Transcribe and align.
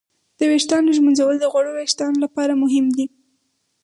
د 0.37 0.39
ویښتانو 0.51 0.95
ږمنځول 0.97 1.35
د 1.39 1.45
غوړو 1.51 1.71
وېښتانو 1.73 2.17
لپاره 2.25 2.53
مهم 2.63 2.85
دي. 2.97 3.05